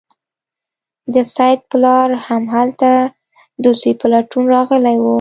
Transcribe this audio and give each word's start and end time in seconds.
د 1.13 1.15
سید 1.35 1.59
پلار 1.71 2.09
هم 2.25 2.43
هلته 2.55 2.91
د 3.63 3.65
زوی 3.79 3.93
په 4.01 4.07
لټون 4.13 4.43
راغلی 4.55 4.97
و. 5.01 5.05